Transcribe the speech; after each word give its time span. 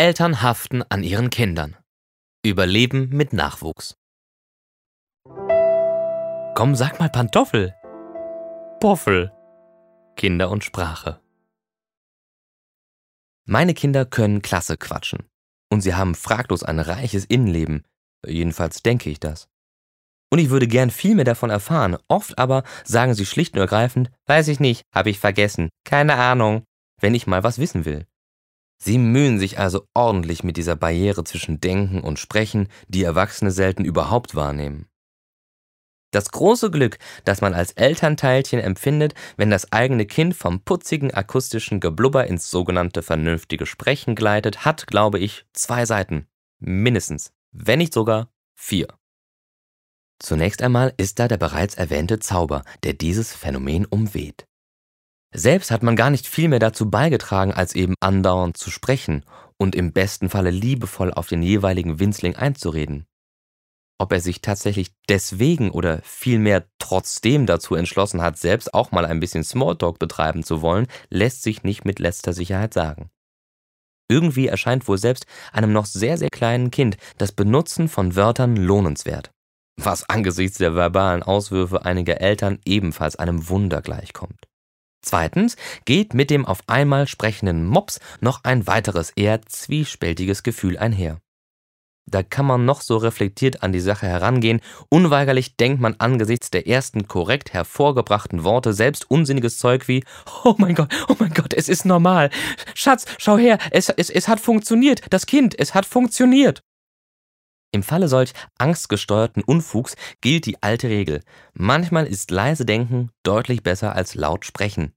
Eltern 0.00 0.40
haften 0.40 0.82
an 0.88 1.02
ihren 1.02 1.28
Kindern. 1.28 1.76
Überleben 2.42 3.10
mit 3.10 3.34
Nachwuchs. 3.34 3.98
Komm, 6.54 6.74
sag 6.74 6.98
mal 6.98 7.10
Pantoffel. 7.10 7.74
Poffel. 8.80 9.30
Kinder 10.16 10.48
und 10.50 10.64
Sprache. 10.64 11.20
Meine 13.44 13.74
Kinder 13.74 14.06
können 14.06 14.40
klasse 14.40 14.78
quatschen. 14.78 15.28
Und 15.70 15.82
sie 15.82 15.94
haben 15.94 16.14
fraglos 16.14 16.62
ein 16.62 16.78
reiches 16.78 17.26
Innenleben. 17.26 17.84
Jedenfalls 18.24 18.82
denke 18.82 19.10
ich 19.10 19.20
das. 19.20 19.48
Und 20.30 20.38
ich 20.38 20.48
würde 20.48 20.66
gern 20.66 20.90
viel 20.90 21.14
mehr 21.14 21.26
davon 21.26 21.50
erfahren. 21.50 21.98
Oft 22.08 22.38
aber 22.38 22.62
sagen 22.84 23.12
sie 23.12 23.26
schlicht 23.26 23.52
und 23.52 23.60
ergreifend, 23.60 24.10
weiß 24.24 24.48
ich 24.48 24.60
nicht, 24.60 24.80
habe 24.94 25.10
ich 25.10 25.18
vergessen, 25.18 25.68
keine 25.84 26.14
Ahnung, 26.14 26.64
wenn 27.02 27.14
ich 27.14 27.26
mal 27.26 27.44
was 27.44 27.58
wissen 27.58 27.84
will. 27.84 28.06
Sie 28.82 28.98
mühen 28.98 29.38
sich 29.38 29.58
also 29.58 29.86
ordentlich 29.94 30.42
mit 30.42 30.56
dieser 30.56 30.74
Barriere 30.74 31.22
zwischen 31.24 31.60
Denken 31.60 32.00
und 32.00 32.18
Sprechen, 32.18 32.68
die 32.88 33.04
Erwachsene 33.04 33.50
selten 33.50 33.84
überhaupt 33.84 34.34
wahrnehmen. 34.34 34.86
Das 36.12 36.32
große 36.32 36.70
Glück, 36.70 36.98
das 37.24 37.40
man 37.40 37.54
als 37.54 37.72
Elternteilchen 37.72 38.58
empfindet, 38.58 39.14
wenn 39.36 39.50
das 39.50 39.70
eigene 39.70 40.06
Kind 40.06 40.34
vom 40.34 40.60
putzigen 40.60 41.12
akustischen 41.12 41.78
Geblubber 41.78 42.26
ins 42.26 42.50
sogenannte 42.50 43.02
vernünftige 43.02 43.66
Sprechen 43.66 44.16
gleitet, 44.16 44.64
hat, 44.64 44.88
glaube 44.88 45.20
ich, 45.20 45.44
zwei 45.52 45.86
Seiten. 45.86 46.26
Mindestens, 46.58 47.32
wenn 47.52 47.78
nicht 47.78 47.92
sogar 47.94 48.32
vier. 48.56 48.88
Zunächst 50.18 50.62
einmal 50.62 50.92
ist 50.96 51.18
da 51.18 51.28
der 51.28 51.38
bereits 51.38 51.76
erwähnte 51.76 52.18
Zauber, 52.18 52.64
der 52.82 52.94
dieses 52.94 53.32
Phänomen 53.32 53.86
umweht. 53.86 54.46
Selbst 55.32 55.70
hat 55.70 55.82
man 55.82 55.96
gar 55.96 56.10
nicht 56.10 56.26
viel 56.26 56.48
mehr 56.48 56.58
dazu 56.58 56.90
beigetragen, 56.90 57.52
als 57.52 57.74
eben 57.74 57.94
andauernd 58.00 58.56
zu 58.56 58.70
sprechen 58.70 59.24
und 59.56 59.74
im 59.74 59.92
besten 59.92 60.28
Falle 60.28 60.50
liebevoll 60.50 61.12
auf 61.12 61.28
den 61.28 61.42
jeweiligen 61.42 62.00
Winzling 62.00 62.34
einzureden. 62.34 63.06
Ob 63.98 64.12
er 64.12 64.20
sich 64.20 64.40
tatsächlich 64.40 64.92
deswegen 65.08 65.70
oder 65.70 66.00
vielmehr 66.02 66.64
trotzdem 66.78 67.44
dazu 67.44 67.74
entschlossen 67.74 68.22
hat, 68.22 68.38
selbst 68.38 68.72
auch 68.72 68.92
mal 68.92 69.04
ein 69.04 69.20
bisschen 69.20 69.44
Smalltalk 69.44 69.98
betreiben 69.98 70.42
zu 70.42 70.62
wollen, 70.62 70.86
lässt 71.10 71.42
sich 71.42 71.62
nicht 71.62 71.84
mit 71.84 71.98
letzter 71.98 72.32
Sicherheit 72.32 72.72
sagen. 72.72 73.10
Irgendwie 74.08 74.48
erscheint 74.48 74.88
wohl 74.88 74.98
selbst 74.98 75.26
einem 75.52 75.72
noch 75.72 75.86
sehr, 75.86 76.18
sehr 76.18 76.30
kleinen 76.30 76.70
Kind 76.70 76.96
das 77.18 77.30
Benutzen 77.30 77.88
von 77.88 78.16
Wörtern 78.16 78.56
lohnenswert, 78.56 79.30
was 79.76 80.08
angesichts 80.08 80.58
der 80.58 80.74
verbalen 80.74 81.22
Auswürfe 81.22 81.84
einiger 81.84 82.20
Eltern 82.20 82.58
ebenfalls 82.64 83.16
einem 83.16 83.48
Wunder 83.48 83.82
gleichkommt. 83.82 84.49
Zweitens 85.02 85.56
geht 85.84 86.14
mit 86.14 86.30
dem 86.30 86.44
auf 86.44 86.60
einmal 86.66 87.06
sprechenden 87.06 87.66
Mops 87.66 88.00
noch 88.20 88.44
ein 88.44 88.66
weiteres 88.66 89.10
eher 89.10 89.42
zwiespältiges 89.42 90.42
Gefühl 90.42 90.78
einher. 90.78 91.20
Da 92.06 92.24
kann 92.24 92.44
man 92.44 92.64
noch 92.64 92.80
so 92.80 92.96
reflektiert 92.96 93.62
an 93.62 93.72
die 93.72 93.80
Sache 93.80 94.06
herangehen, 94.06 94.60
unweigerlich 94.88 95.56
denkt 95.56 95.80
man 95.80 95.94
angesichts 95.98 96.50
der 96.50 96.66
ersten 96.66 97.06
korrekt 97.06 97.52
hervorgebrachten 97.52 98.42
Worte 98.42 98.72
selbst 98.72 99.08
unsinniges 99.08 99.58
Zeug 99.58 99.86
wie 99.86 100.04
Oh 100.44 100.56
mein 100.58 100.74
Gott, 100.74 100.88
oh 101.08 101.14
mein 101.18 101.32
Gott, 101.32 101.54
es 101.54 101.68
ist 101.68 101.84
normal. 101.84 102.30
Schatz, 102.74 103.06
schau 103.18 103.38
her, 103.38 103.58
es, 103.70 103.90
es, 103.90 104.10
es 104.10 104.26
hat 104.26 104.40
funktioniert, 104.40 105.02
das 105.10 105.26
Kind, 105.26 105.56
es 105.58 105.74
hat 105.74 105.86
funktioniert. 105.86 106.62
Im 107.72 107.82
Falle 107.82 108.08
solch 108.08 108.32
angstgesteuerten 108.58 109.44
Unfugs 109.44 109.94
gilt 110.20 110.46
die 110.46 110.62
alte 110.62 110.88
Regel. 110.88 111.22
Manchmal 111.52 112.06
ist 112.06 112.30
leise 112.30 112.64
Denken 112.64 113.10
deutlich 113.22 113.62
besser 113.62 113.94
als 113.94 114.14
laut 114.14 114.44
Sprechen. 114.44 114.92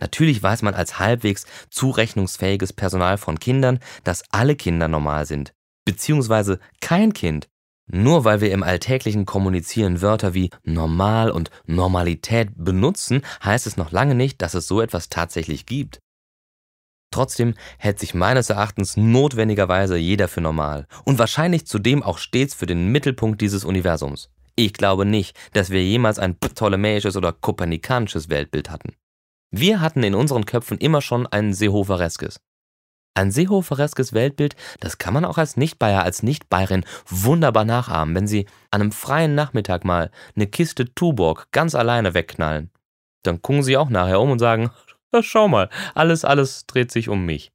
Natürlich 0.00 0.42
weiß 0.42 0.62
man 0.62 0.74
als 0.74 0.98
halbwegs 0.98 1.46
zurechnungsfähiges 1.70 2.72
Personal 2.72 3.18
von 3.18 3.38
Kindern, 3.38 3.80
dass 4.04 4.24
alle 4.30 4.56
Kinder 4.56 4.88
normal 4.88 5.26
sind, 5.26 5.54
beziehungsweise 5.84 6.58
kein 6.80 7.12
Kind. 7.12 7.48
Nur 7.90 8.24
weil 8.24 8.40
wir 8.40 8.52
im 8.52 8.62
alltäglichen 8.62 9.24
Kommunizieren 9.24 10.02
Wörter 10.02 10.34
wie 10.34 10.50
normal 10.62 11.30
und 11.30 11.50
Normalität 11.66 12.50
benutzen, 12.54 13.22
heißt 13.42 13.66
es 13.66 13.76
noch 13.76 13.92
lange 13.92 14.14
nicht, 14.14 14.42
dass 14.42 14.54
es 14.54 14.66
so 14.66 14.80
etwas 14.80 15.08
tatsächlich 15.08 15.64
gibt. 15.64 15.98
Trotzdem 17.10 17.54
hält 17.78 17.98
sich 17.98 18.14
meines 18.14 18.50
Erachtens 18.50 18.96
notwendigerweise 18.96 19.96
jeder 19.96 20.28
für 20.28 20.40
normal 20.40 20.86
und 21.04 21.18
wahrscheinlich 21.18 21.66
zudem 21.66 22.02
auch 22.02 22.18
stets 22.18 22.54
für 22.54 22.66
den 22.66 22.88
Mittelpunkt 22.88 23.40
dieses 23.40 23.64
Universums. 23.64 24.30
Ich 24.56 24.72
glaube 24.72 25.04
nicht, 25.04 25.36
dass 25.52 25.70
wir 25.70 25.82
jemals 25.82 26.18
ein 26.18 26.34
ptolemäisches 26.34 27.16
oder 27.16 27.32
kopernikanisches 27.32 28.28
Weltbild 28.28 28.70
hatten. 28.70 28.94
Wir 29.50 29.80
hatten 29.80 30.02
in 30.02 30.14
unseren 30.14 30.44
Köpfen 30.44 30.78
immer 30.78 31.00
schon 31.00 31.26
ein 31.26 31.54
Seehofereskes. 31.54 32.40
Ein 33.14 33.30
Seehofereskes 33.30 34.12
Weltbild, 34.12 34.54
das 34.80 34.98
kann 34.98 35.14
man 35.14 35.24
auch 35.24 35.38
als 35.38 35.56
Nichtbayer, 35.56 36.02
als 36.02 36.22
Nichtbayerin 36.22 36.84
wunderbar 37.06 37.64
nachahmen, 37.64 38.14
wenn 38.14 38.26
sie 38.26 38.46
an 38.70 38.82
einem 38.82 38.92
freien 38.92 39.34
Nachmittag 39.34 39.84
mal 39.84 40.10
eine 40.36 40.46
Kiste 40.46 40.94
Tuborg 40.94 41.48
ganz 41.50 41.74
alleine 41.74 42.14
wegknallen. 42.14 42.70
Dann 43.22 43.42
gucken 43.42 43.62
sie 43.62 43.76
auch 43.76 43.88
nachher 43.88 44.20
um 44.20 44.30
und 44.30 44.38
sagen, 44.38 44.70
schau 45.20 45.48
mal, 45.48 45.68
alles, 45.94 46.24
alles 46.24 46.66
dreht 46.66 46.90
sich 46.90 47.08
um 47.08 47.24
mich. 47.24 47.50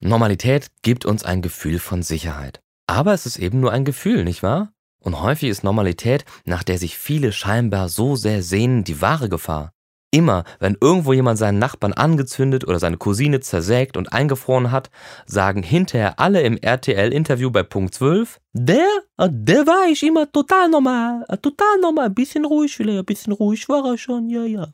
Normalität 0.00 0.68
gibt 0.82 1.04
uns 1.06 1.24
ein 1.24 1.42
Gefühl 1.42 1.78
von 1.78 2.02
Sicherheit. 2.02 2.60
Aber 2.86 3.12
es 3.14 3.26
ist 3.26 3.38
eben 3.38 3.60
nur 3.60 3.72
ein 3.72 3.84
Gefühl, 3.84 4.24
nicht 4.24 4.42
wahr? 4.42 4.72
Und 5.02 5.20
häufig 5.20 5.48
ist 5.48 5.64
Normalität, 5.64 6.24
nach 6.44 6.62
der 6.62 6.78
sich 6.78 6.96
viele 6.96 7.32
scheinbar 7.32 7.88
so 7.88 8.16
sehr 8.16 8.42
sehnen, 8.42 8.84
die 8.84 9.00
wahre 9.00 9.28
Gefahr. 9.28 9.72
Immer, 10.10 10.44
wenn 10.58 10.76
irgendwo 10.80 11.12
jemand 11.12 11.38
seinen 11.38 11.58
Nachbarn 11.58 11.92
angezündet 11.92 12.66
oder 12.66 12.78
seine 12.78 12.96
Cousine 12.96 13.40
zersägt 13.40 13.98
und 13.98 14.10
eingefroren 14.12 14.70
hat, 14.70 14.90
sagen 15.26 15.62
hinterher 15.62 16.18
alle 16.18 16.40
im 16.40 16.56
RTL-Interview 16.56 17.50
bei 17.50 17.62
Punkt 17.62 17.92
12, 17.92 18.40
der, 18.54 18.88
ah, 19.18 19.28
der 19.28 19.66
war 19.66 19.86
ich 19.90 20.02
immer 20.02 20.30
total 20.32 20.70
normal, 20.70 21.26
ah, 21.28 21.36
total 21.36 21.78
normal, 21.82 22.06
ein 22.06 22.14
bisschen 22.14 22.46
ruhig 22.46 22.74
vielleicht, 22.74 23.00
ein 23.00 23.04
bisschen 23.04 23.34
ruhig 23.34 23.68
war 23.68 23.84
er 23.84 23.98
schon, 23.98 24.30
ja, 24.30 24.44
ja. 24.44 24.72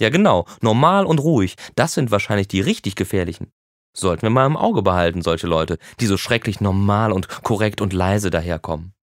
Ja, 0.00 0.10
genau. 0.10 0.46
Normal 0.60 1.06
und 1.06 1.20
ruhig. 1.20 1.56
Das 1.74 1.94
sind 1.94 2.10
wahrscheinlich 2.10 2.48
die 2.48 2.60
richtig 2.60 2.96
gefährlichen. 2.96 3.52
Sollten 3.96 4.22
wir 4.22 4.30
mal 4.30 4.46
im 4.46 4.56
Auge 4.58 4.82
behalten, 4.82 5.22
solche 5.22 5.46
Leute, 5.46 5.78
die 6.00 6.06
so 6.06 6.18
schrecklich 6.18 6.60
normal 6.60 7.12
und 7.12 7.28
korrekt 7.42 7.80
und 7.80 7.94
leise 7.94 8.30
daherkommen. 8.30 8.95